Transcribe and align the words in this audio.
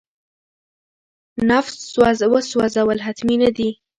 نفس 1.49 1.77
وسوځول 2.57 2.97
حتمي 3.05 3.35
نه 3.43 3.49
دي. 3.57 3.69